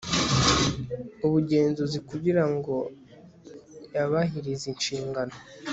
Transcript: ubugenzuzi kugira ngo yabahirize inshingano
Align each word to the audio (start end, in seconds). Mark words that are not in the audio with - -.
ubugenzuzi 1.25 1.99
kugira 2.09 2.43
ngo 2.53 2.75
yabahirize 3.95 4.65
inshingano 4.73 5.35